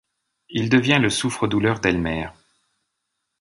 Il 0.49 0.69
devient 0.71 0.97
le 0.99 1.11
souffre-douleur 1.11 1.79
d'Elmer. 1.79 2.29